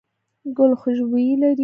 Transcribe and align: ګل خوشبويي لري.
ګل 0.57 0.71
خوشبويي 0.81 1.33
لري. 1.41 1.59